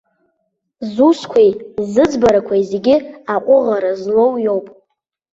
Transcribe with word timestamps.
Зусқәеи 0.93 1.51
зыӡбарақәеи 1.91 2.63
зегьы 2.71 2.95
аҟәыӷара 3.33 3.91
злоу 4.01 4.33
иоуп. 4.45 4.67